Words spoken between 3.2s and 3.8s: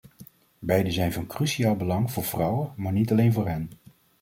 voor hen.